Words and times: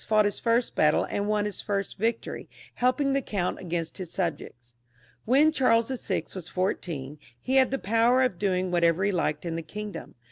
fought 0.03 0.25
his 0.25 0.39
first 0.39 0.73
battle, 0.73 1.03
and 1.11 1.27
won 1.27 1.45
his 1.45 1.61
first 1.61 1.95
victory, 1.99 2.49
helping 2.73 3.13
the 3.13 3.21
count 3.21 3.59
against 3.59 3.99
his 3.99 4.09
subjects. 4.11 4.73
When 5.25 5.51
Charles 5.51 5.89
VI. 6.07 6.23
was 6.33 6.47
fourteen, 6.49 7.19
he 7.39 7.57
had 7.57 7.69
the 7.69 7.77
power 7.77 8.23
of 8.23 8.39
doing 8.39 8.71
whatever 8.71 9.03
he 9.03 9.11
liked 9.11 9.45
in 9.45 9.55
the 9.55 9.61
kingdom. 9.61 10.15